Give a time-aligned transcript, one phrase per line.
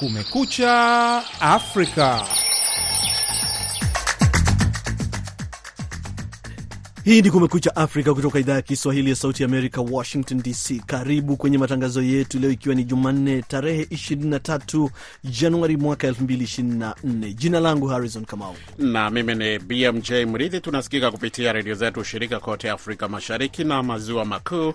[0.00, 2.24] Kumekucha Afrika.
[7.10, 10.82] Hii ni Kumekucha Afrika kutoka idhaa ya Kiswahili ya Sauti Amerika, Washington DC.
[10.86, 14.88] Karibu kwenye matangazo yetu leo, ikiwa ni Jumanne tarehe 23
[15.24, 17.32] Januari mwaka 2024.
[17.34, 20.60] Jina langu Harrison Kamau na mimi ni BMJ Mridhi.
[20.60, 24.74] Tunasikika kupitia redio zetu shirika kote Afrika Mashariki na Maziwa Makuu,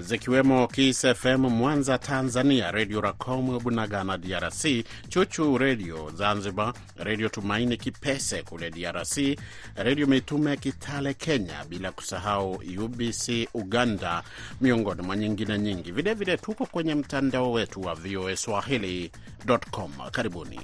[0.00, 8.42] zikiwemo Kis FM Mwanza Tanzania, Redio Racom Bunagana DRC, Chuchu Redio Zanzibar, Redio Tumaini Kipese
[8.42, 9.38] kule DRC,
[9.76, 14.22] Redio Mitume Kitale Kenya, bila kusahau UBC Uganda,
[14.60, 15.92] miongoni mwa nyingine nyingi.
[15.92, 19.92] Vilevile tuko kwenye mtandao wetu wa VOA Swahili.com.
[20.12, 20.60] Karibuni.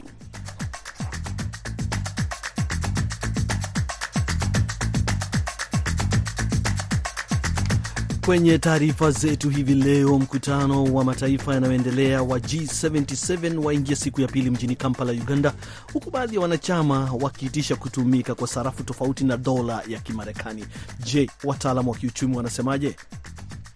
[8.26, 14.50] Kwenye taarifa zetu hivi leo, mkutano wa mataifa yanayoendelea wa G77 waingia siku ya pili
[14.50, 15.52] mjini Kampala, Uganda,
[15.92, 20.64] huku baadhi ya wanachama wakiitisha kutumika kwa sarafu tofauti na dola ya Kimarekani.
[21.04, 22.96] Je, wataalamu wa kiuchumi wanasemaje?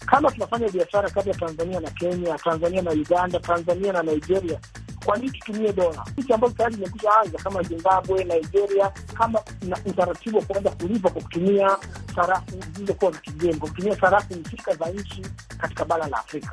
[0.07, 4.61] Kama tunafanya biashara kati ya Tanzania na Kenya, Tanzania na Uganda, Tanzania na Nigeria,
[5.07, 6.05] kwa nini tutumie dola?
[6.17, 11.23] Nchi ambazo tayari zimekwisha anza kama Zimbabwe, Nigeria, kama na utaratibu wa kuanza kulipa kwa
[11.23, 11.77] kutumia
[12.15, 15.23] sarafu zilizokuwa za kigeni, kwa kutumia sarafu husika za nchi
[15.59, 16.53] katika bara la Afrika.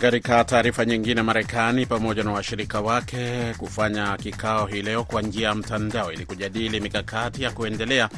[0.00, 5.54] Katika taarifa nyingine, Marekani pamoja na washirika wake kufanya kikao hii leo kwa njia ya
[5.54, 8.08] mtandao ili kujadili mikakati ya kuendelea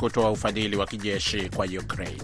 [0.00, 2.22] kutoa ufadhili wa kijeshi kwa Ukraine.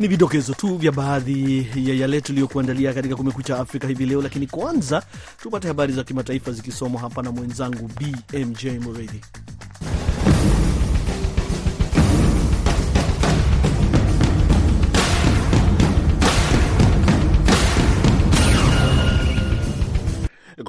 [0.00, 5.02] Ni vidokezo tu vya baadhi ya yale tuliyokuandalia katika Kumekucha Afrika hivi leo, lakini kwanza
[5.42, 9.20] tupate habari za kimataifa zikisomwa hapa na mwenzangu BMJ Mureithi.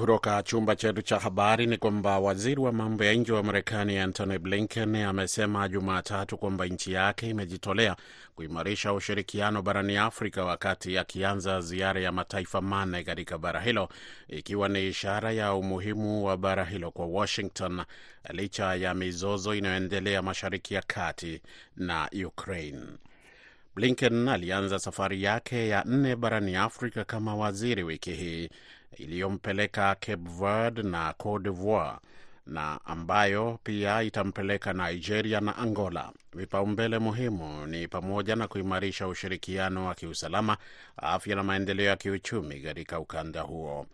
[0.01, 4.37] Kutoka chumba chetu cha habari ni kwamba waziri wa mambo ya nje wa Marekani Antony
[4.39, 7.95] Blinken amesema Jumatatu kwamba nchi yake imejitolea
[8.35, 13.89] kuimarisha ushirikiano barani Afrika wakati akianza ziara ya mataifa manne katika bara hilo,
[14.27, 17.81] ikiwa ni ishara ya umuhimu wa bara hilo kwa Washington
[18.29, 21.41] licha ya mizozo inayoendelea Mashariki ya Kati
[21.75, 22.81] na Ukraine.
[23.75, 28.49] Blinken alianza safari yake ya nne barani Afrika kama waziri wiki hii
[28.97, 31.97] iliyompeleka Cape Verde na Cote d'Ivoire
[32.45, 36.11] na ambayo pia itampeleka Nigeria na Angola.
[36.33, 40.57] Vipaumbele muhimu ni pamoja na kuimarisha ushirikiano wa kiusalama,
[40.97, 43.85] afya na maendeleo ya kiuchumi katika ukanda huo.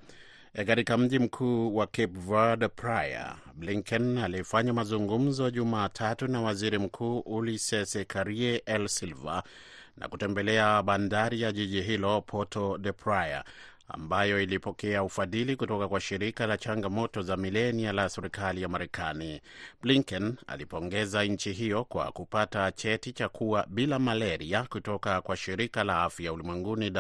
[0.68, 7.98] Katika mji mkuu wa Cape Verde, Praia, Blinken alifanya mazungumzo Jumatatu na waziri mkuu Ulises
[8.08, 9.44] Karie El Silva
[9.98, 13.44] na kutembelea bandari ya jiji hilo Porto de Praia
[13.90, 19.42] ambayo ilipokea ufadhili kutoka kwa shirika la changamoto za milenia la serikali ya Marekani.
[19.82, 26.04] Blinken alipongeza nchi hiyo kwa kupata cheti cha kuwa bila malaria kutoka kwa shirika la
[26.04, 26.92] afya ulimwenguni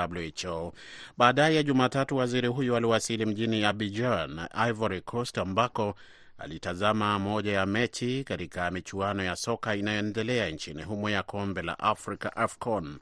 [0.45, 0.73] WHO.
[1.17, 5.95] Baadaye Jumatatu, waziri huyo aliwasili mjini Abidjan, Ivory Coast, ambako
[6.37, 12.35] alitazama moja ya mechi katika michuano ya soka inayoendelea nchini humo ya kombe la Afrika,
[12.37, 12.99] AFCON.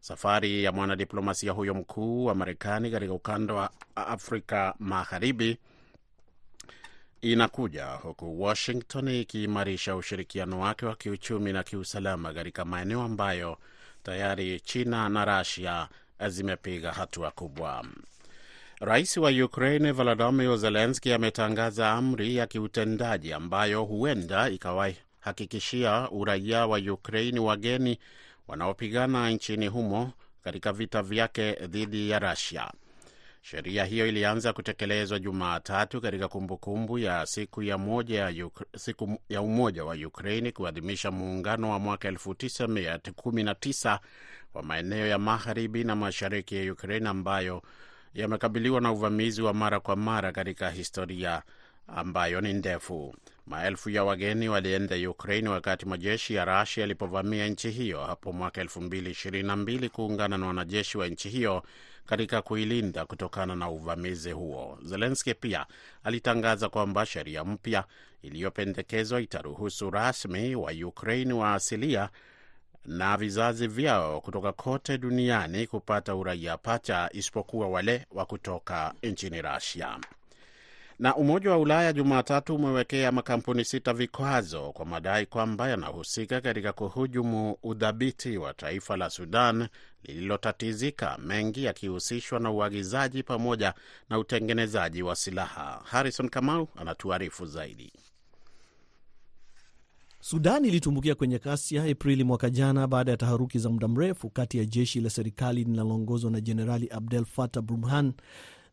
[0.00, 5.56] Safari ya mwanadiplomasia huyo mkuu wa Marekani katika ukanda wa Afrika Magharibi
[7.22, 13.58] inakuja huku Washington ikiimarisha ushirikiano wake wa kiuchumi na kiusalama katika maeneo ambayo
[14.02, 15.88] tayari China na Russia
[16.28, 17.84] zimepiga hatua kubwa.
[18.80, 27.40] Rais wa Ukraine Volodymyr Zelensky ametangaza amri ya kiutendaji ambayo huenda ikawahakikishia uraia wa Ukraine
[27.40, 27.98] wageni
[28.50, 30.12] wanaopigana nchini humo
[30.44, 32.70] katika vita vyake dhidi ya Rusia.
[33.42, 39.84] Sheria hiyo ilianza kutekelezwa Jumatatu katika kumbukumbu ya siku ya, moja ya, siku ya umoja
[39.84, 43.98] wa Ukraini kuadhimisha muungano wa mwaka 1919
[44.54, 47.62] wa maeneo ya magharibi na mashariki ya Ukraini ambayo
[48.14, 51.42] yamekabiliwa na uvamizi wa mara kwa mara katika historia
[51.86, 53.14] ambayo ni ndefu.
[53.50, 59.88] Maelfu ya wageni walienda Ukraine wakati majeshi ya Rasia yalipovamia nchi hiyo hapo mwaka 2022
[59.88, 61.62] kuungana na wanajeshi wa nchi hiyo
[62.06, 64.78] katika kuilinda kutokana na uvamizi huo.
[64.82, 65.66] Zelenski pia
[66.04, 67.84] alitangaza kwamba sheria mpya
[68.22, 72.08] iliyopendekezwa itaruhusu rasmi wa Ukraine wa asilia
[72.84, 79.98] na vizazi vyao kutoka kote duniani kupata uraia pacha isipokuwa wale wa kutoka nchini Rasia.
[81.00, 87.56] Na Umoja wa Ulaya Jumatatu umewekea makampuni sita vikwazo kwa madai kwamba yanahusika katika kuhujumu
[87.62, 89.68] udhabiti wa taifa la Sudan
[90.04, 93.74] lililotatizika, mengi yakihusishwa na uagizaji pamoja
[94.10, 95.82] na utengenezaji wa silaha.
[95.84, 97.92] Harrison Kamau anatuarifu zaidi.
[100.20, 104.64] Sudan ilitumbukia kwenye ghasia Aprili mwaka jana baada ya taharuki za muda mrefu kati ya
[104.64, 108.12] jeshi la serikali linaloongozwa na Jenerali Abdel Fattah Burhan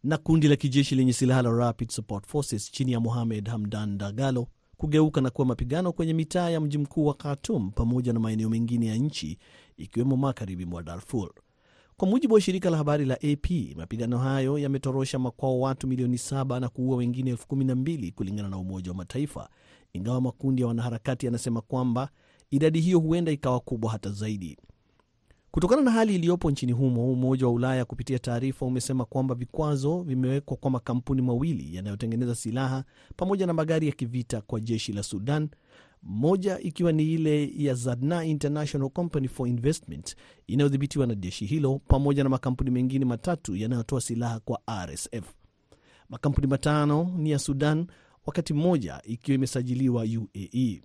[0.07, 4.47] na kundi la kijeshi lenye silaha la Rapid Support Forces chini ya Mohamed Hamdan Dagalo
[4.77, 8.85] kugeuka na kuwa mapigano kwenye mitaa ya mji mkuu wa Khartoum pamoja na maeneo mengine
[8.85, 9.37] ya nchi
[9.77, 11.31] ikiwemo magharibi mwa Darfur.
[11.97, 16.59] Kwa mujibu wa shirika la habari la AP, mapigano hayo yametorosha makwao watu milioni saba
[16.59, 19.49] na kuua wengine elfu kumi na mbili kulingana na Umoja wa Mataifa,
[19.93, 22.09] ingawa makundi ya wanaharakati yanasema kwamba
[22.51, 24.57] idadi hiyo huenda ikawa kubwa hata zaidi.
[25.57, 30.57] Kutokana na hali iliyopo nchini humo, Umoja wa Ulaya kupitia taarifa umesema kwamba vikwazo vimewekwa
[30.57, 32.83] kwa makampuni mawili yanayotengeneza silaha
[33.15, 35.49] pamoja na magari ya kivita kwa jeshi la Sudan,
[36.03, 40.15] moja ikiwa ni ile ya Zadna International Company for Investment
[40.47, 45.33] inayodhibitiwa na jeshi hilo pamoja na makampuni mengine matatu yanayotoa silaha kwa RSF.
[46.09, 47.87] Makampuni matano ni ya Sudan,
[48.25, 50.81] wakati mmoja ikiwa imesajiliwa UAE.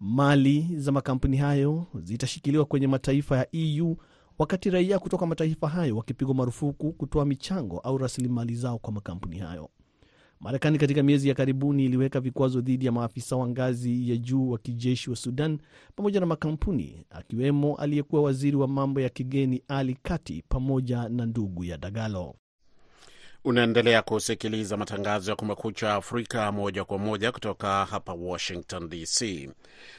[0.00, 3.96] Mali za makampuni hayo zitashikiliwa kwenye mataifa ya EU
[4.38, 9.70] wakati raia kutoka mataifa hayo wakipigwa marufuku kutoa michango au rasilimali zao kwa makampuni hayo.
[10.40, 14.58] Marekani katika miezi ya karibuni iliweka vikwazo dhidi ya maafisa wa ngazi ya juu wa
[14.58, 15.58] kijeshi wa Sudan
[15.96, 21.64] pamoja na makampuni, akiwemo aliyekuwa waziri wa mambo ya kigeni Ali Kati pamoja na ndugu
[21.64, 22.34] ya Dagalo.
[23.44, 29.50] Unaendelea kusikiliza matangazo ya Kumekucha Afrika moja kwa moja kutoka hapa Washington DC.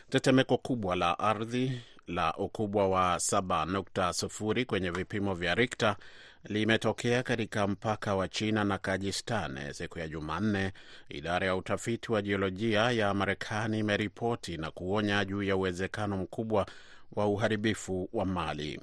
[0.09, 5.95] Tetemeko kubwa la ardhi la ukubwa wa 7.0 kwenye vipimo vya Richter
[6.43, 10.71] limetokea katika mpaka wa China na Kajistan siku ya Jumanne,
[11.09, 16.65] idara ya utafiti wa jiolojia ya Marekani imeripoti na kuonya juu ya uwezekano mkubwa
[17.15, 18.81] wa uharibifu wa mali.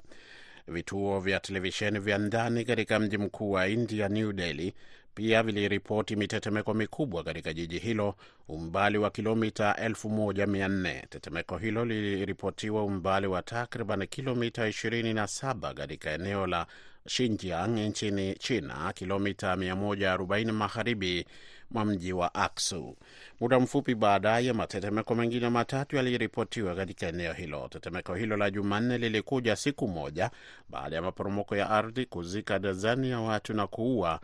[0.67, 4.73] Vituo vya televisheni vya ndani katika mji mkuu wa India, New Delhi,
[5.17, 8.15] pia viliripoti mitetemeko mikubwa katika jiji hilo,
[8.47, 11.07] umbali wa kilomita 1400.
[11.09, 16.67] Tetemeko hilo liliripotiwa umbali wa takriban kilomita 27 katika eneo la
[17.07, 21.25] Xinjiang nchini China, kilomita 140 magharibi
[21.71, 22.97] mwa mji wa Aksu.
[23.39, 27.67] Muda mfupi baadaye, matetemeko mengine matatu yaliripotiwa katika eneo hilo.
[27.67, 30.31] Tetemeko hilo la Jumanne lilikuja siku moja
[30.69, 34.19] baada ya maporomoko ya ardhi kuzika dazani ya watu na kuua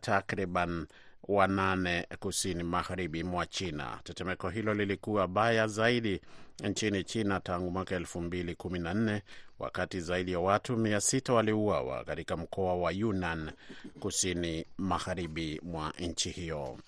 [0.00, 0.86] takriban
[1.28, 4.00] wanane kusini magharibi mwa China.
[4.04, 6.20] Tetemeko hilo lilikuwa baya zaidi
[6.64, 9.22] nchini China tangu mwaka elfu mbili kumi na nne
[9.58, 13.50] wakati zaidi ya watu mia sita waliuawa katika mkoa wa Yunnan
[14.00, 16.78] kusini magharibi mwa nchi hiyo.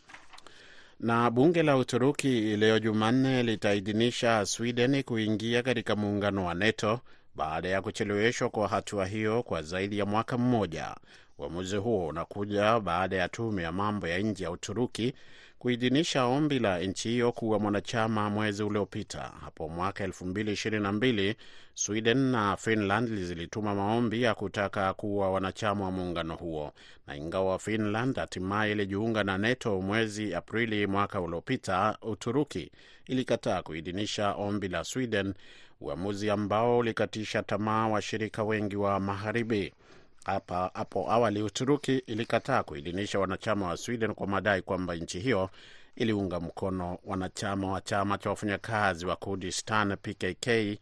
[1.01, 7.01] Na bunge la Uturuki leo Jumanne litaidhinisha Sweden kuingia katika muungano wa NATO
[7.35, 10.95] baada ya kucheleweshwa kwa hatua hiyo kwa zaidi ya mwaka mmoja.
[11.39, 15.15] Uamuzi huo unakuja baada ya tume ya mambo ya nje ya Uturuki
[15.59, 19.33] kuidhinisha ombi la nchi hiyo kuwa mwanachama mwezi uliopita.
[19.41, 21.35] Hapo mwaka 2022
[21.75, 26.73] Sweden na Finland zilituma maombi ya kutaka kuwa wanachama wa muungano huo,
[27.07, 32.71] na ingawa Finland hatimaye ilijiunga na NATO mwezi Aprili mwaka uliopita, Uturuki
[33.07, 35.35] ilikataa kuidhinisha ombi la Sweden,
[35.81, 39.75] uamuzi ambao ulikatisha tamaa washirika wengi wa magharibi.
[40.25, 45.51] Hapa hapo awali Uturuki ilikataa kuidhinisha wanachama wa Sweden kwa madai kwamba nchi hiyo
[45.97, 50.79] iliunga mkono wanachama wa chama cha wafanyakazi wa Kurdistan PKK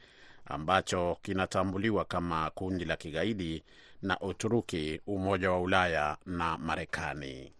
[0.46, 3.62] ambacho kinatambuliwa kama kundi la kigaidi
[4.02, 7.52] na Uturuki, Umoja wa Ulaya na Marekani.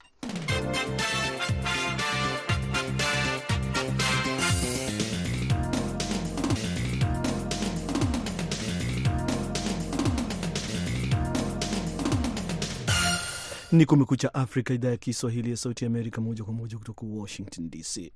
[13.73, 18.12] Ni Kumekucha Afrika, idhaa ya Kiswahili ya Sauti Amerika, moja kwa moja kutoka Washington DC.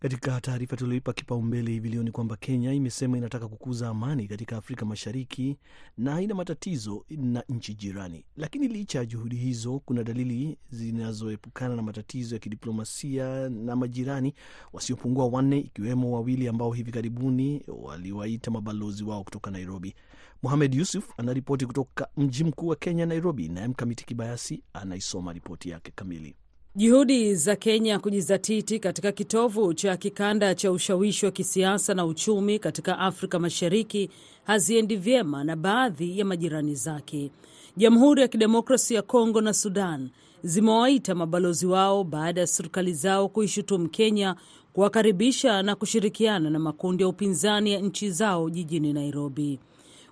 [0.00, 4.84] Katika taarifa tulioipa kipaumbele hivi leo ni kwamba Kenya imesema inataka kukuza amani katika Afrika
[4.86, 5.56] Mashariki
[5.98, 8.24] na haina matatizo na nchi jirani.
[8.36, 14.34] Lakini licha ya juhudi hizo, kuna dalili zinazoepukana na matatizo ya kidiplomasia na majirani
[14.72, 19.94] wasiopungua wanne, ikiwemo wawili ambao hivi karibuni waliwaita mabalozi wao kutoka Nairobi.
[20.42, 25.92] Muhamed Yusuf anaripoti kutoka mji mkuu wa Kenya, Nairobi, naye Mkamiti Kibayasi anaisoma ripoti yake
[25.94, 26.36] kamili.
[26.76, 32.98] Juhudi za Kenya kujizatiti katika kitovu cha kikanda cha ushawishi wa kisiasa na uchumi katika
[32.98, 34.10] Afrika Mashariki
[34.44, 37.30] haziendi vyema na baadhi ya majirani zake.
[37.76, 40.10] Jamhuri ya Kidemokrasi ya Kongo na Sudan
[40.42, 44.36] zimewaita mabalozi wao baada ya serikali zao kuishutumu Kenya
[44.72, 49.58] kuwakaribisha na kushirikiana na makundi ya upinzani ya nchi zao jijini Nairobi.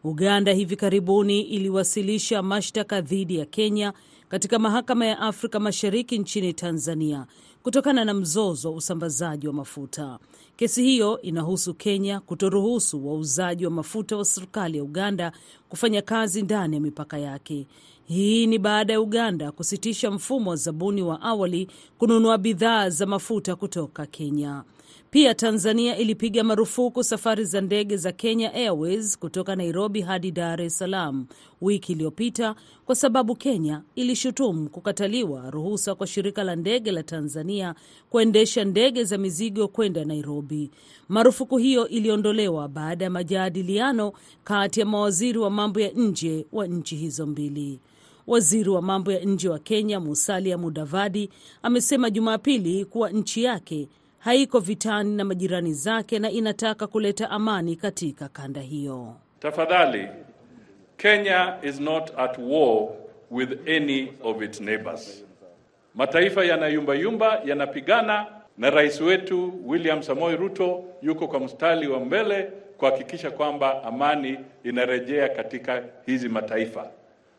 [0.04, 3.92] Uganda hivi karibuni iliwasilisha mashtaka dhidi ya Kenya
[4.28, 7.26] katika mahakama ya Afrika Mashariki nchini Tanzania
[7.62, 10.18] kutokana na mzozo wa usambazaji wa mafuta.
[10.56, 15.32] Kesi hiyo inahusu Kenya kutoruhusu wauzaji wa mafuta wa serikali ya Uganda
[15.68, 17.66] kufanya kazi ndani ya mipaka yake.
[18.04, 21.68] Hii ni baada ya Uganda kusitisha mfumo wa zabuni wa awali
[21.98, 24.62] kununua bidhaa za mafuta kutoka Kenya.
[25.10, 30.78] Pia Tanzania ilipiga marufuku safari za ndege za Kenya Airways kutoka Nairobi hadi Dar es
[30.78, 31.26] Salaam
[31.60, 32.54] wiki iliyopita
[32.86, 37.74] kwa sababu Kenya ilishutumu kukataliwa ruhusa kwa shirika la ndege la Tanzania
[38.10, 40.70] kuendesha ndege za mizigo kwenda Nairobi.
[41.08, 44.12] Marufuku hiyo iliondolewa baada ya majadiliano
[44.44, 47.80] kati ya mawaziri wa mambo ya nje wa nchi hizo mbili.
[48.26, 51.30] Waziri wa mambo ya nje wa Kenya Musalia Mudavadi
[51.62, 58.28] amesema Jumapili kuwa nchi yake haiko vitani na majirani zake na inataka kuleta amani katika
[58.28, 59.14] kanda hiyo.
[59.40, 60.08] Tafadhali,
[60.96, 62.88] Kenya is not at war
[63.30, 65.24] with any of its neighbors.
[65.94, 68.26] Mataifa yanayumbayumba yanapigana,
[68.58, 72.42] na rais wetu William Samoei Ruto yuko kwa mstari wa mbele
[72.78, 76.90] kuhakikisha kwamba amani inarejea katika hizi mataifa,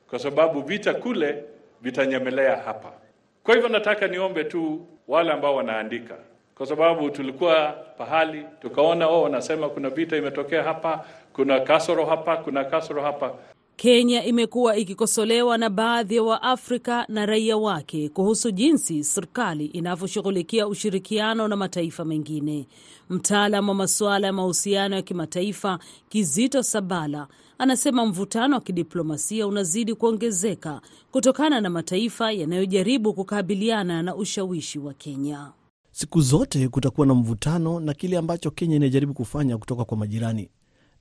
[0.10, 1.44] kwa sababu vita kule
[1.82, 2.92] vitanyemelea hapa.
[3.44, 6.16] Kwa hivyo nataka niombe tu wale ambao wanaandika
[6.60, 12.64] kwa sababu tulikuwa pahali tukaona, wao wanasema kuna vita imetokea hapa, kuna kasoro hapa, kuna
[12.64, 13.34] kasoro hapa.
[13.76, 21.48] Kenya imekuwa ikikosolewa na baadhi ya Waafrika na raia wake kuhusu jinsi serikali inavyoshughulikia ushirikiano
[21.48, 22.68] na mataifa mengine.
[23.10, 30.82] Mtaalam wa masuala ya mahusiano ya kimataifa Kizito Sabala anasema mvutano wa kidiplomasia unazidi kuongezeka
[31.12, 35.52] kutokana na mataifa yanayojaribu kukabiliana na ushawishi wa Kenya.
[35.92, 40.50] Siku zote kutakuwa na mvutano na kile ambacho Kenya inajaribu kufanya kutoka kwa majirani,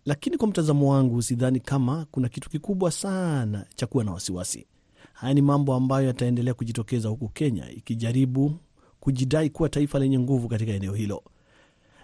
[0.04, 4.66] lakini kwa mtazamo wangu sidhani kama kuna kitu kikubwa sana cha kuwa na wasiwasi.
[5.12, 8.54] Haya ni mambo ambayo yataendelea kujitokeza huku Kenya ikijaribu
[9.00, 11.22] kujidai kuwa taifa lenye nguvu katika eneo hilo,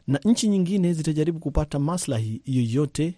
[0.07, 3.15] na nchi nyingine zitajaribu kupata maslahi yoyote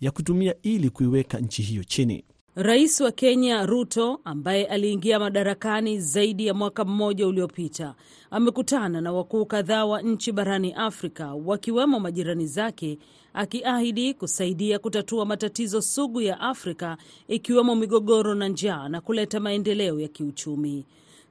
[0.00, 2.24] ya kutumia ili kuiweka nchi hiyo chini.
[2.58, 7.94] Rais wa Kenya Ruto ambaye aliingia madarakani zaidi ya mwaka mmoja uliopita
[8.30, 12.98] amekutana na wakuu kadhaa wa nchi barani Afrika wakiwemo majirani zake,
[13.34, 16.96] akiahidi kusaidia kutatua matatizo sugu ya Afrika
[17.28, 20.84] ikiwemo migogoro na njaa na kuleta maendeleo ya kiuchumi.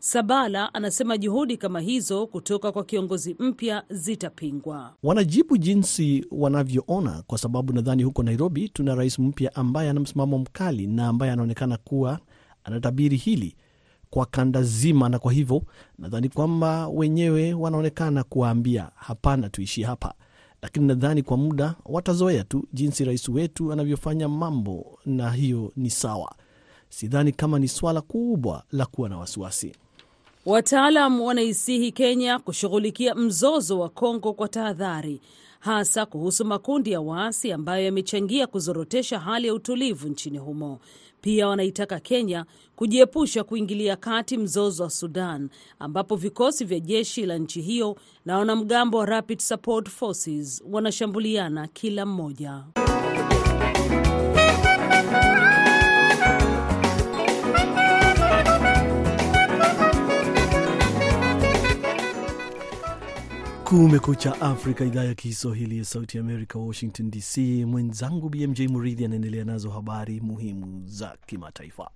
[0.08, 4.94] Sabala anasema juhudi kama hizo kutoka kwa kiongozi mpya zitapingwa.
[5.04, 10.88] Wanajibu jinsi wanavyoona, kwa sababu nadhani huko Nairobi tuna rais mpya ambaye ana msimamo mkali
[10.88, 12.20] na ambaye anaonekana kuwa
[12.64, 13.56] anatabiri hili
[14.10, 15.62] kwa kanda zima, na kwa hivyo
[16.00, 20.14] nadhani kwamba wenyewe wanaonekana kuwaambia hapana, tuishie hapa,
[20.62, 26.36] lakini nadhani kwa muda watazoea tu jinsi rais wetu anavyofanya mambo, na hiyo ni sawa.
[26.90, 29.72] Sidhani kama ni swala kubwa la kuwa na wasiwasi.
[30.46, 35.22] Wataalam wanaisihi Kenya kushughulikia mzozo wa Kongo kwa tahadhari,
[35.60, 40.80] hasa kuhusu makundi ya waasi ambayo yamechangia kuzorotesha hali ya utulivu nchini humo.
[41.22, 45.50] Pia wanaitaka Kenya kujiepusha kuingilia kati mzozo wa Sudan,
[45.80, 52.06] ambapo vikosi vya jeshi la nchi hiyo na wanamgambo wa Rapid Support Forces wanashambuliana kila
[52.06, 52.64] mmoja.
[63.66, 67.38] Kumekucha Afrika, idhaa ya Kiswahili ya Sauti Amerika, Washington DC.
[67.66, 71.90] Mwenzangu BMJ Muridhi anaendelea nazo habari muhimu za kimataifa.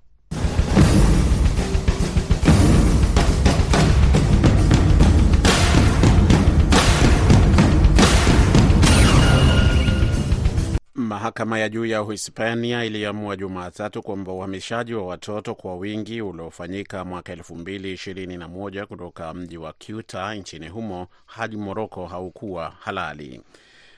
[11.13, 17.36] Mahakama ya juu ya Uhispania iliamua Jumatatu kwamba uhamishaji wa watoto kwa wingi uliofanyika mwaka
[17.36, 23.42] 2021 kutoka mji wa Ceuta nchini humo hadi Moroko haukuwa halali.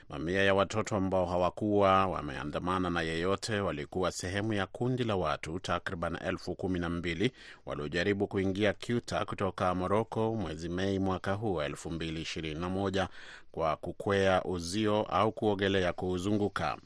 [0.08, 6.18] Mamia ya watoto ambao hawakuwa wameandamana na yeyote walikuwa sehemu ya kundi la watu takriban
[6.26, 7.32] elfu kumi na mbili
[7.66, 13.06] waliojaribu kuingia Ceuta kutoka Moroko mwezi Mei mwaka huu wa 2021
[13.52, 16.76] kwa kukwea uzio au kuogelea kuuzunguka.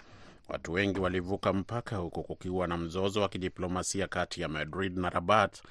[0.49, 5.63] Watu wengi walivuka mpaka huku kukiwa na mzozo wa kidiplomasia kati ya Madrid na Rabat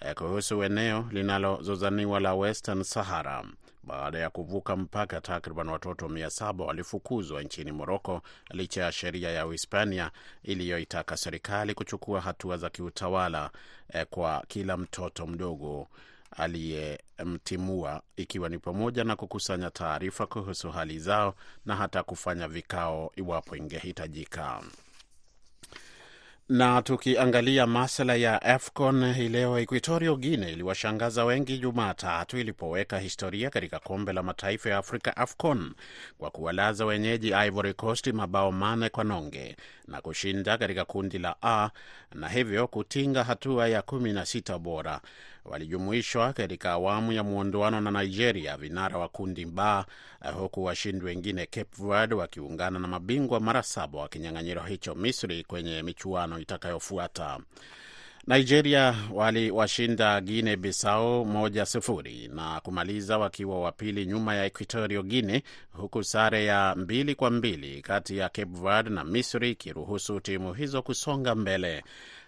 [0.00, 3.44] eh, kuhusu eneo linalozozaniwa la Western Sahara.
[3.82, 9.46] Baada ya kuvuka mpaka, takriban watoto mia saba walifukuzwa nchini Moroko licha ya sheria ya
[9.46, 10.10] Uhispania
[10.42, 13.50] iliyoitaka serikali kuchukua hatua za kiutawala
[13.92, 15.88] eh, kwa kila mtoto mdogo
[16.36, 21.34] aliyemtimua ikiwa ni pamoja na kukusanya taarifa kuhusu hali zao
[21.66, 24.62] na hata kufanya vikao iwapo ingehitajika.
[26.48, 33.78] Na tukiangalia masuala ya AFCON hii leo, Equatorial Guinea iliwashangaza wengi Jumatatu ilipoweka historia katika
[33.78, 35.74] kombe la mataifa ya Afrika AFCON
[36.18, 39.56] kwa kuwalaza wenyeji Ivory Coast mabao mane kwa nonge
[39.88, 41.70] na kushinda katika kundi la A
[42.14, 45.00] na hivyo kutinga hatua ya kumi na sita bora.
[45.44, 49.86] Walijumuishwa katika awamu ya mwondoano na Nigeria, vinara wa kundi ba,
[50.38, 55.82] huku washindi wengine Cape Verde wakiungana na mabingwa mara saba wa kinyang'anyiro hicho Misri kwenye
[55.82, 57.38] michuano itakayofuata.
[58.26, 65.42] Nigeria waliwashinda Guinea Bissau moja sifuri na kumaliza wakiwa wa pili nyuma ya Equatorio Guinea,
[65.72, 70.82] huku sare ya mbili kwa mbili kati ya Cape Verde na Misri ikiruhusu timu hizo
[70.82, 71.84] kusonga mbele.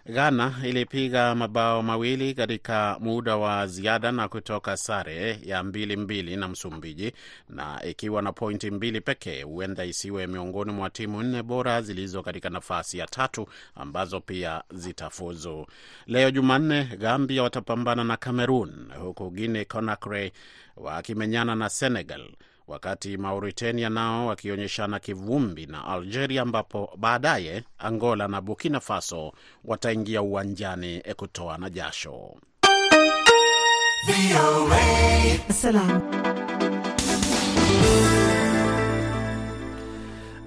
[0.09, 6.47] Ghana ilipiga mabao mawili katika muda wa ziada na kutoka sare ya mbili mbili na
[6.47, 7.13] Msumbiji,
[7.49, 12.49] na ikiwa na pointi mbili pekee, huenda isiwe miongoni mwa timu nne bora zilizo katika
[12.49, 15.67] nafasi ya tatu ambazo pia zitafuzu.
[16.05, 20.31] Leo Jumanne, Gambia watapambana na Cameroon, huku Guinea Conakry
[20.77, 22.29] wakimenyana na Senegal
[22.67, 29.31] wakati Mauritania nao wakionyeshana kivumbi na Algeria, ambapo baadaye Angola na Burkina Faso
[29.65, 32.35] wataingia uwanjani kutoa na jasho.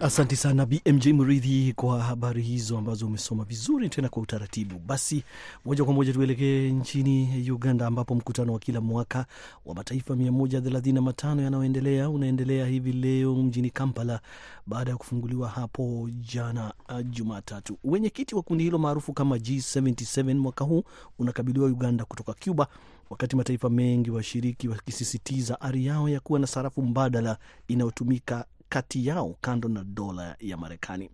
[0.02, 4.78] Asanti sana BMJ Mridhi kwa habari hizo ambazo umesoma vizuri tena kwa utaratibu.
[4.78, 5.24] Basi
[5.64, 9.26] moja kwa moja tuelekee nchini Uganda, ambapo mkutano wa kila mwaka
[9.66, 14.20] wa mataifa 135 yanayoendelea unaendelea hivi leo mjini Kampala
[14.66, 17.78] baada ya kufunguliwa hapo jana uh, Jumatatu.
[17.84, 20.84] Wenyekiti wa kundi hilo maarufu kama G77 mwaka huu
[21.18, 22.66] unakabiliwa Uganda kutoka Cuba,
[23.10, 27.38] wakati mataifa mengi washiriki wakisisitiza ari yao ya kuwa na sarafu mbadala
[27.68, 31.10] inayotumika kati yao kando na dola ya Marekani.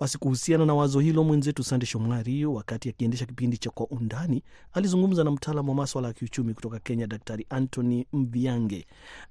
[0.00, 5.24] Basi kuhusiana na wazo hilo, mwenzetu Sande Shomari, wakati akiendesha kipindi cha Kwa Undani, alizungumza
[5.24, 8.86] na mtaalamu wa maswala ya kiuchumi kutoka Kenya, Daktari Anthony Mviange,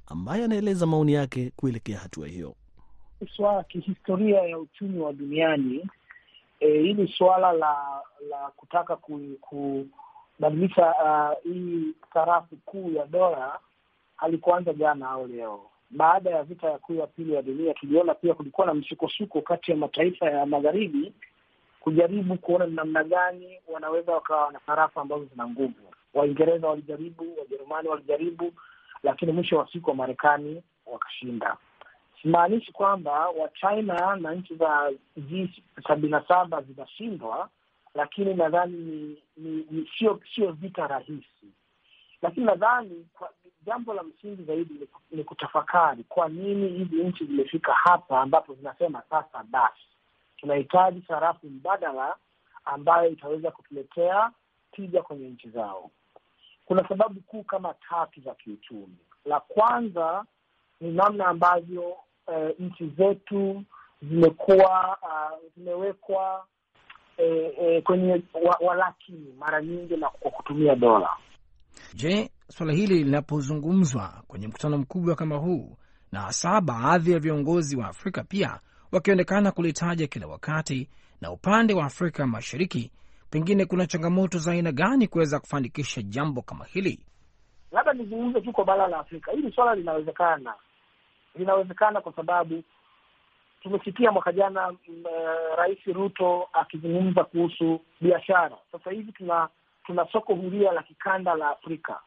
[0.07, 2.55] ambaye anaeleza maoni yake kuelekea hatua hiyo.
[3.35, 5.89] Swala kihistoria ya uchumi wa duniani
[6.59, 13.59] hili e, suala la la kutaka kubadilisha uh, hii sarafu kuu ya dola
[14.15, 18.33] halikuanza jana au leo baada ya vita ya kuu ya pili ya dunia tuliona pia
[18.33, 21.13] kulikuwa na msukosuko kati ya mataifa ya magharibi
[21.85, 25.93] kujaribu kuona ni namna gani wanaweza wakawa na sarafu ambazo zina nguvu.
[26.13, 28.53] Waingereza walijaribu, Wajerumani walijaribu,
[29.03, 31.57] lakini mwisho wa siku wa Marekani wakashinda.
[32.21, 37.49] Simaanishi kwamba Wachina na nchi za G sabini na saba zinashindwa,
[37.95, 41.47] lakini nadhani ni, ni, ni sio sio vita rahisi,
[42.21, 43.07] lakini nadhani
[43.65, 49.43] jambo la msingi zaidi ni, kutafakari kwa nini hizi nchi zimefika hapa ambapo zinasema sasa
[49.43, 49.81] basi
[50.37, 52.15] tunahitaji sarafu mbadala
[52.65, 54.31] ambayo itaweza kutuletea
[54.71, 55.91] tija kwenye nchi zao.
[56.65, 58.97] Kuna sababu kuu kama tatu za kiuchumi.
[59.25, 60.25] La kwanza
[60.81, 61.95] ni namna ambavyo
[62.33, 63.63] eh, nchi zetu
[64.01, 66.45] zimekuwa uh, zimewekwa
[67.17, 68.21] eh, eh, kwenye
[68.61, 71.09] walakini wa mara nyingi na kwa kutumia dola.
[71.93, 75.77] Je, suala hili linapozungumzwa kwenye mkutano mkubwa kama huu,
[76.11, 78.59] na hasa baadhi ya viongozi wa Afrika pia
[78.91, 80.89] wakionekana kulitaja kila wakati,
[81.21, 82.91] na upande wa Afrika Mashariki,
[83.29, 87.05] pengine kuna changamoto za aina gani kuweza kufanikisha jambo kama hili?
[87.71, 89.31] Labda nizungumze tu kwa bara la Afrika.
[89.31, 90.53] Hili swala linawezekana,
[91.35, 92.63] linawezekana kwa sababu
[93.61, 94.77] tumesikia mwaka jana uh,
[95.57, 98.57] Rais Ruto akizungumza kuhusu biashara.
[98.71, 99.49] Sasa hivi tuna
[99.85, 101.99] tuna soko huria la kikanda la Afrika.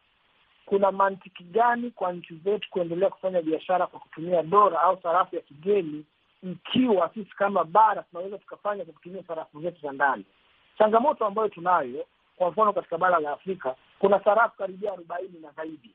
[0.68, 5.42] Kuna mantiki gani kwa nchi zetu kuendelea kufanya biashara kwa kutumia dola au sarafu ya
[5.42, 6.04] kigeni
[6.42, 10.24] ikiwa sisi kama bara tunaweza tukafanya kwa kutumia sarafu zetu za ndani?
[10.78, 15.90] Changamoto ambayo tunayo, kwa mfano, katika bara la Afrika kuna sarafu karibia arobaini na zaidi,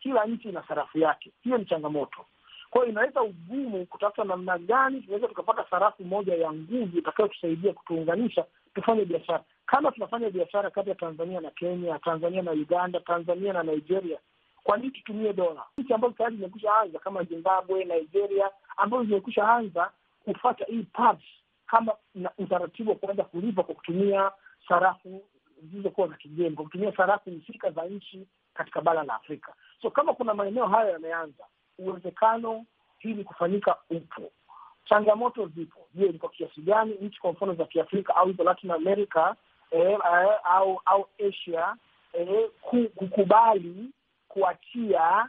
[0.00, 1.30] kila nchi ina sarafu yake.
[1.44, 2.26] Hiyo ni changamoto.
[2.70, 9.04] Kwa inaleta ugumu kutafuta namna gani tunaweza tukapata sarafu moja ya nguvu itakayotusaidia kutuunganisha tufanye
[9.04, 14.18] biashara kama tunafanya biashara kati ya Tanzania na Kenya, Tanzania na Uganda, Tanzania na Nigeria.
[14.64, 15.64] Kwa nini tutumie dola?
[15.78, 19.90] Nchi ambazo tayari zimekusha anza kama Zimbabwe, Nigeria, ambazo zimekusha anza
[20.24, 21.20] kufata hii path
[21.66, 24.32] kama na utaratibu wa kuanza kulipa kwa kutumia
[24.68, 25.22] sarafu
[25.62, 29.54] zilizokuwa za kigeni, kwa kutumia sarafu husika za nchi katika bara la Afrika.
[29.82, 31.44] So kama kuna maeneo hayo yameanza,
[31.78, 32.64] uwezekano
[32.98, 34.22] hili kufanyika upo.
[34.84, 35.88] Changamoto zipo.
[35.94, 39.34] Je, ni kwa kiasi gani nchi kwa mfano za Kiafrika au hizo Latin America
[39.70, 39.98] eh,
[40.44, 41.74] au au Asia
[42.12, 42.50] eh,
[42.94, 43.90] kukubali
[44.28, 45.26] kuachia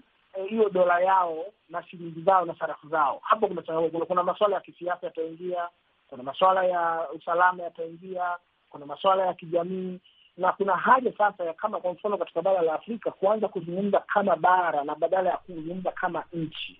[0.49, 3.19] hiyo eh, dola yao na shilingi zao na sarafu zao.
[3.23, 4.05] Hapo kuna changamoto.
[4.05, 5.67] Kuna masuala ya kisiasa yataingia,
[6.09, 8.37] kuna masuala ya usalama yataingia,
[8.69, 9.99] kuna masuala ya kijamii
[10.37, 14.35] na kuna haja sasa ya kama kwa mfano katika bara la Afrika kuanza kuzungumza kama
[14.35, 16.79] bara na badala ya kuzungumza kama nchi.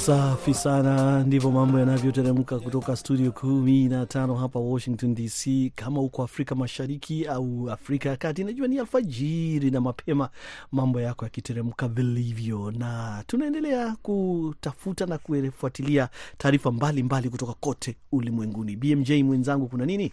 [0.00, 5.72] Safi sana, ndivyo mambo yanavyoteremka kutoka studio kumi na tano hapa Washington DC.
[5.74, 10.28] Kama uko Afrika Mashariki au Afrika ya Kati, najua ni alfajiri na mapema,
[10.72, 16.08] mambo yako yakiteremka vilivyo, na tunaendelea kutafuta na kufuatilia
[16.38, 18.76] taarifa mbalimbali kutoka kote ulimwenguni.
[18.76, 20.12] BMJ mwenzangu, kuna nini?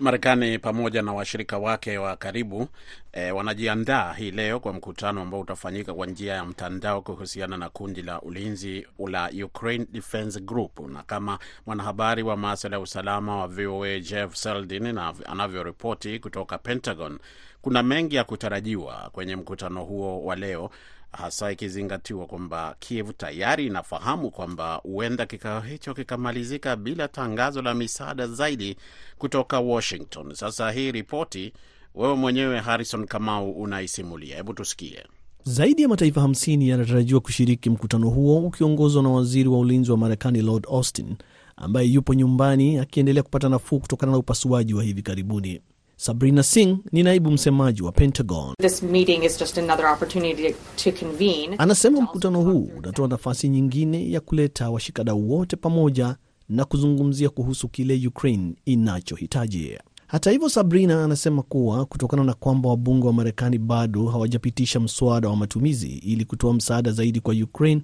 [0.00, 2.68] Marekani pamoja na washirika wake wa karibu
[3.12, 8.02] e, wanajiandaa hii leo kwa mkutano ambao utafanyika kwa njia ya mtandao kuhusiana na kundi
[8.02, 10.80] la ulinzi la Ukraine Defense Group.
[10.88, 17.18] Na kama mwanahabari wa maswala ya usalama wa VOA Jeff Seldin na anavyoripoti kutoka Pentagon,
[17.62, 20.70] kuna mengi ya kutarajiwa kwenye mkutano huo wa leo
[21.12, 28.26] hasa ikizingatiwa kwamba Kiev tayari inafahamu kwamba huenda kikao hicho kikamalizika bila tangazo la misaada
[28.26, 28.76] zaidi
[29.18, 30.34] kutoka Washington.
[30.34, 31.52] Sasa hii ripoti
[31.94, 35.04] wewe mwenyewe Harrison Kamau unaisimulia, hebu tusikie.
[35.44, 40.42] Zaidi ya mataifa 50 yanatarajiwa kushiriki mkutano huo ukiongozwa na waziri wa ulinzi wa Marekani
[40.42, 41.16] Lord Austin
[41.56, 45.60] ambaye yupo nyumbani akiendelea kupata nafuu kutokana na upasuaji wa hivi karibuni.
[46.02, 48.54] Sabrina Singh ni naibu msemaji wa Pentagon.
[48.62, 51.54] This meeting is just another opportunity to convene.
[51.58, 56.16] Anasema mkutano huu unatoa nafasi nyingine ya kuleta washikadau wote pamoja
[56.48, 59.78] na kuzungumzia kuhusu kile Ukraine inachohitaji.
[60.06, 65.36] Hata hivyo, Sabrina anasema kuwa kutokana na kwamba wabunge wa Marekani bado hawajapitisha mswada wa
[65.36, 67.82] matumizi ili kutoa msaada zaidi kwa Ukraine,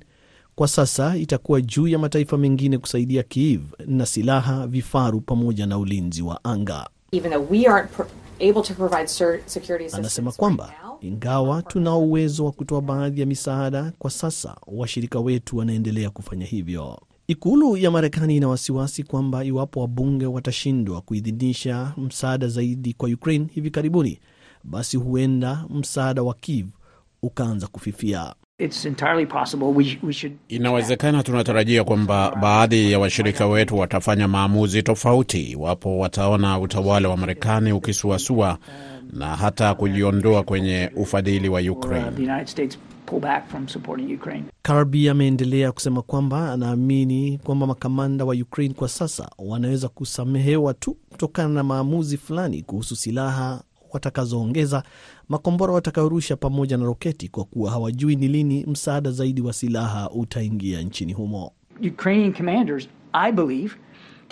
[0.55, 6.23] kwa sasa itakuwa juu ya mataifa mengine kusaidia Kiev na silaha, vifaru pamoja na ulinzi
[6.23, 6.89] wa anga.
[7.13, 8.07] Even though we aren't pro-
[8.41, 13.27] able to provide sur- security assistance Anasema kwamba ingawa tunao uwezo wa kutoa baadhi ya
[13.27, 17.01] misaada kwa sasa, washirika wetu wanaendelea kufanya hivyo.
[17.27, 23.71] Ikulu ya Marekani ina wasiwasi kwamba iwapo wabunge watashindwa kuidhinisha msaada zaidi kwa Ukraine hivi
[23.71, 24.21] karibuni,
[24.65, 26.67] basi huenda msaada wa Kiev
[27.23, 28.35] ukaanza kufifia.
[28.61, 34.83] It's entirely possible we, we should Inawezekana tunatarajia kwamba baadhi ya washirika wetu watafanya maamuzi
[34.83, 38.59] tofauti iwapo wataona utawala wa Marekani ukisuasua
[39.13, 42.11] na hata kujiondoa kwenye ufadhili wa uh, Ukraine.
[42.11, 44.45] the United States pull back from supporting Ukraine.
[44.63, 51.49] Karbi ameendelea kusema kwamba anaamini kwamba makamanda wa Ukraine kwa sasa wanaweza kusamehewa tu kutokana
[51.49, 53.63] na maamuzi fulani kuhusu silaha
[53.93, 54.83] watakazoongeza,
[55.29, 60.81] makombora watakayorusha, pamoja na roketi, kwa kuwa hawajui ni lini msaada zaidi wa silaha utaingia
[60.83, 61.53] nchini humo.
[61.93, 63.75] Ukrainian commanders, I believe,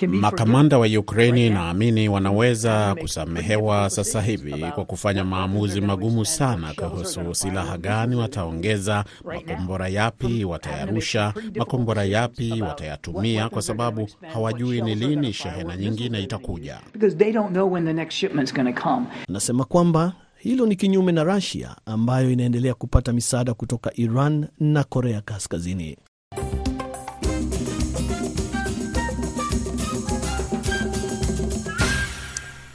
[0.09, 7.78] Makamanda wa Ukraini naamini wanaweza kusamehewa sasa hivi kwa kufanya maamuzi magumu sana kuhusu silaha
[7.78, 16.22] gani wataongeza, makombora yapi watayarusha, makombora yapi watayatumia, kwa sababu hawajui ni lini shehena nyingine
[16.22, 16.80] itakuja.
[16.92, 19.06] because they don't know when the next shipment's going to come.
[19.28, 25.20] Anasema kwamba hilo ni kinyume na Russia ambayo inaendelea kupata misaada kutoka Iran na Korea
[25.20, 25.96] Kaskazini.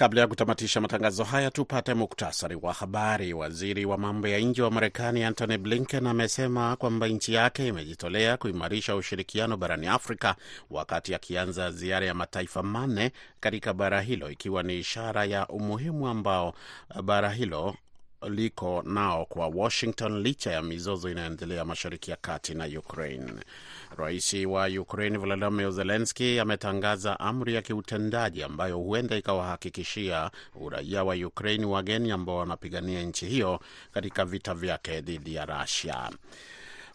[0.01, 3.33] Kabla ya kutamatisha matangazo haya, tupate muktasari wa habari.
[3.33, 8.95] Waziri wa mambo ya nje wa Marekani Antony Blinken amesema kwamba nchi yake imejitolea kuimarisha
[8.95, 10.35] ushirikiano barani Afrika
[10.69, 16.53] wakati akianza ziara ya mataifa manne katika bara hilo, ikiwa ni ishara ya umuhimu ambao
[17.03, 17.75] bara hilo
[18.29, 23.33] liko nao kwa Washington licha ya mizozo inayoendelea mashariki ya kati na Ukraine.
[23.97, 31.65] Rais wa Ukraine Volodymyr Zelensky ametangaza amri ya kiutendaji ambayo huenda ikawahakikishia uraia wa Ukraine
[31.65, 33.59] wageni ambao wanapigania nchi hiyo
[33.93, 36.09] katika vita vyake dhidi ya Russia.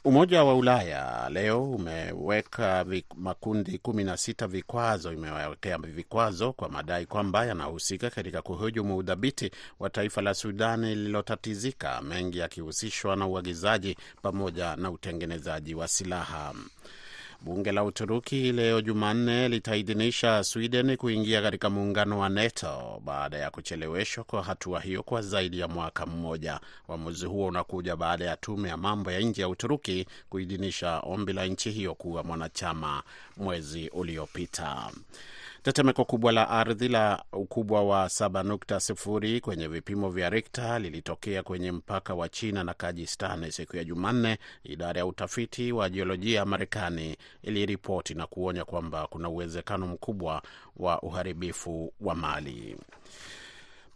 [0.06, 7.46] Umoja wa Ulaya leo umeweka makundi kumi na sita vikwazo, imewekea vikwazo kwa madai kwamba
[7.46, 14.90] yanahusika katika kuhujumu udhabiti wa taifa la Sudani lililotatizika, mengi yakihusishwa na uagizaji pamoja na
[14.90, 16.54] utengenezaji wa silaha.
[17.40, 24.24] Bunge la Uturuki leo Jumanne litaidhinisha Sweden kuingia katika muungano wa NATO baada ya kucheleweshwa
[24.24, 26.60] kwa hatua hiyo kwa zaidi ya mwaka mmoja.
[26.88, 31.46] Uamuzi huo unakuja baada ya tume ya mambo ya nje ya Uturuki kuidhinisha ombi la
[31.46, 33.02] nchi hiyo kuwa mwanachama
[33.36, 34.90] mwezi uliopita.
[35.66, 42.14] Tetemeko kubwa la ardhi la ukubwa wa 7.0 kwenye vipimo vya Richter lilitokea kwenye mpaka
[42.14, 48.14] wa China na Kajistan siku ya Jumanne, idara ya utafiti wa jiolojia ya Marekani iliripoti
[48.14, 50.42] na kuonya kwamba kuna uwezekano mkubwa
[50.76, 52.76] wa uharibifu wa mali.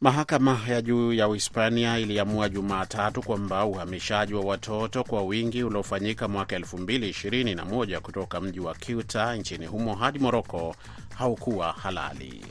[0.01, 6.59] Mahakama ya juu ya Uhispania iliamua Jumatatu kwamba uhamishaji wa watoto kwa wingi uliofanyika mwaka
[6.59, 10.77] 2021 kutoka mji wa Ceuta nchini humo hadi Moroko
[11.15, 12.45] haukuwa halali.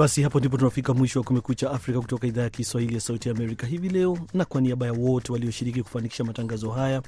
[0.00, 3.34] Basi hapo ndipo tunafika mwisho wa Kumekucha Afrika kutoka idhaa ya Kiswahili ya Sauti ya
[3.34, 7.02] Amerika hivi leo, na kwa niaba ya wote walioshiriki kufanikisha matangazo haya,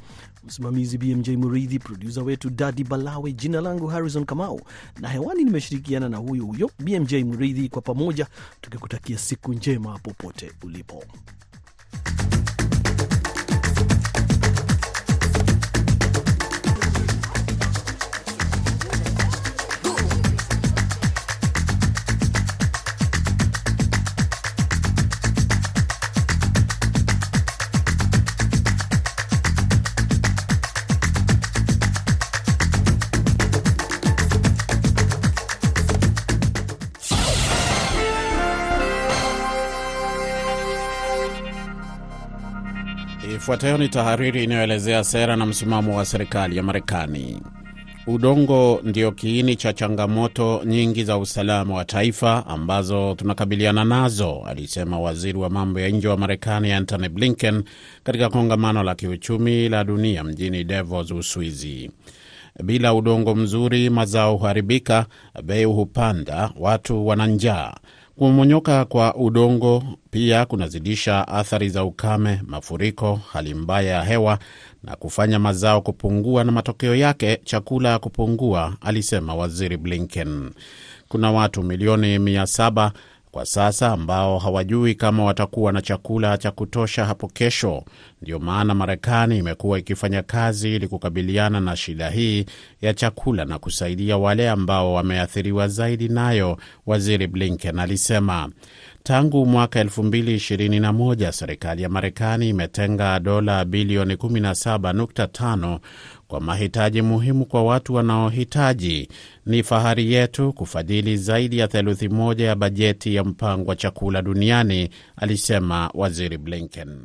[0.44, 4.61] msimamizi BMJ Muridhi, produsa wetu Dadi Balawe, jina langu Harrison Kamau
[5.00, 8.26] na hewani nimeshirikiana na huyo huyo BMJ Muridhi, kwa pamoja
[8.61, 11.05] tukikutakia siku njema popote ulipo.
[43.53, 47.41] Ifuatayo ni tahariri inayoelezea sera na msimamo wa serikali ya Marekani.
[48.07, 55.38] Udongo ndio kiini cha changamoto nyingi za usalama wa taifa ambazo tunakabiliana nazo, alisema waziri
[55.38, 57.65] wa mambo ya nje wa Marekani Antony Blinken
[58.05, 61.91] katika kongamano la kiuchumi la dunia mjini Davos, Uswizi.
[62.65, 65.07] Bila udongo mzuri, mazao huharibika,
[65.45, 67.75] bei hupanda, watu wana njaa.
[68.16, 74.38] Kumonyoka kwa udongo pia kunazidisha athari za ukame, mafuriko, hali mbaya ya hewa
[74.83, 80.51] na kufanya mazao kupungua na matokeo yake chakula kupungua, alisema waziri Blinken.
[81.09, 82.92] Kuna watu milioni mia saba
[83.33, 87.85] kwa sasa ambao hawajui kama watakuwa na chakula cha kutosha hapo kesho.
[88.23, 92.45] Ndio maana Marekani imekuwa ikifanya kazi ili kukabiliana na shida hii
[92.83, 98.51] ya chakula na kusaidia wale ambao wameathiriwa zaidi nayo, waziri Blinken alisema.
[99.03, 105.79] Tangu mwaka 2021 serikali ya Marekani imetenga dola bilioni 17.5
[106.33, 109.09] kwa mahitaji muhimu kwa watu wanaohitaji.
[109.47, 114.88] Ni fahari yetu kufadhili zaidi ya theluthi moja ya bajeti ya mpango wa chakula duniani,
[115.16, 116.99] alisema waziri Blinken.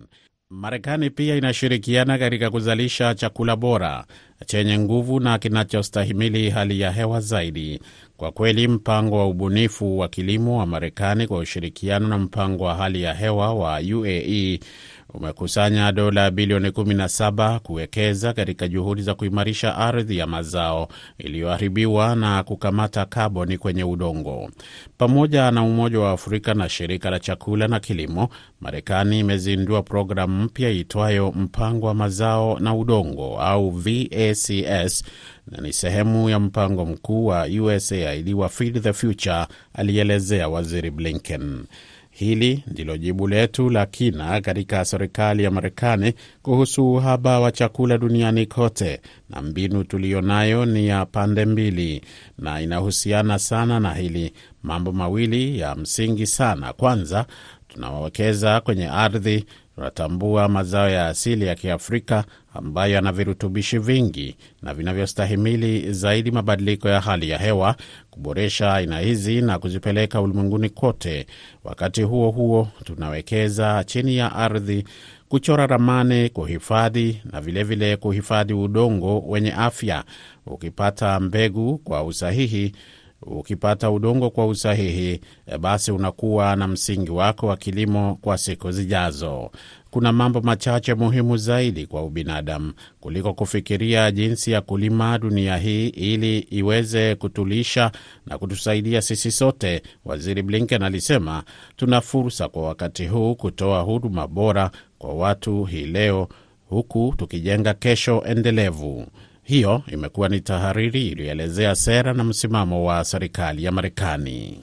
[0.50, 4.06] Marekani pia inashirikiana katika kuzalisha chakula bora
[4.46, 7.80] chenye nguvu na kinachostahimili hali ya hewa zaidi.
[8.18, 13.02] Kwa kweli, mpango wa ubunifu wa kilimo wa Marekani kwa ushirikiano na mpango wa hali
[13.02, 14.60] ya hewa wa UAE
[15.14, 23.06] umekusanya dola bilioni 17 kuwekeza katika juhudi za kuimarisha ardhi ya mazao iliyoharibiwa na kukamata
[23.06, 24.50] kaboni kwenye udongo.
[24.98, 28.30] Pamoja na Umoja wa Afrika na Shirika la Chakula na Kilimo,
[28.62, 35.04] Marekani imezindua programu mpya itwayo Mpango wa Mazao na Udongo au VACS
[35.52, 41.64] na ni sehemu ya mpango mkuu wa USAID wa Feed the Future, alielezea Waziri Blinken.
[42.20, 48.46] Hili ndilo jibu letu la kina katika serikali ya Marekani kuhusu uhaba wa chakula duniani
[48.46, 52.02] kote, na mbinu tuliyo nayo ni ya pande mbili
[52.38, 54.34] na inahusiana sana na hili.
[54.64, 56.74] Mambo mawili ya msingi sana.
[56.74, 57.26] Kwanza,
[57.68, 59.46] tunawekeza kwenye ardhi
[59.82, 67.02] tunatambua mazao ya asili ya Kiafrika ambayo yana virutubishi vingi na vinavyostahimili zaidi mabadiliko ya
[67.02, 67.76] hali ya hewa,
[68.12, 71.28] kuboresha aina hizi na kuzipeleka ulimwenguni kote.
[71.64, 74.84] Wakati huo huo, tunawekeza chini ya ardhi
[75.30, 80.04] kuchora ramani, kuhifadhi na vilevile kuhifadhi udongo wenye afya.
[80.46, 82.72] Ukipata mbegu kwa usahihi
[83.22, 85.22] ukipata udongo kwa usahihi,
[85.60, 89.52] basi unakuwa na msingi wako wa kilimo kwa siku zijazo.
[89.92, 96.40] Kuna mambo machache muhimu zaidi kwa ubinadamu kuliko kufikiria jinsi ya kulima dunia hii ili
[96.40, 97.92] iweze kutulisha
[98.26, 101.44] na kutusaidia sisi sote, Waziri Blinken alisema.
[101.76, 106.28] Tuna fursa kwa wakati huu kutoa huduma bora kwa watu hii leo,
[106.70, 109.08] huku tukijenga kesho endelevu.
[109.48, 114.60] Hiyo imekuwa ni tahariri iliyoelezea sera na msimamo wa serikali ya Marekani.